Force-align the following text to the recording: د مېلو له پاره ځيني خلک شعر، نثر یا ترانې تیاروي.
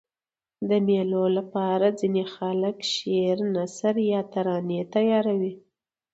د 0.69 0.71
مېلو 0.87 1.23
له 1.35 1.43
پاره 1.53 1.89
ځيني 1.99 2.23
خلک 2.35 2.77
شعر، 2.93 3.37
نثر 3.55 3.95
یا 4.11 4.21
ترانې 4.33 4.81
تیاروي. 4.93 5.53